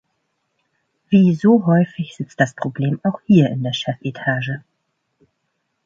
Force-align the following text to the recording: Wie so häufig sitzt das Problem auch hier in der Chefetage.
Wie 1.09 1.35
so 1.35 1.67
häufig 1.67 2.15
sitzt 2.15 2.39
das 2.39 2.55
Problem 2.55 2.99
auch 3.03 3.21
hier 3.27 3.51
in 3.51 3.61
der 3.61 3.73
Chefetage. 3.73 4.63